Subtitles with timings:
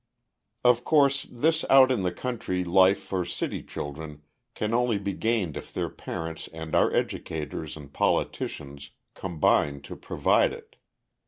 [0.63, 4.23] Of course this out in the country life for city children
[4.55, 10.53] can only be gained if their parents and our educators and politicians combine to provide
[10.53, 10.77] it.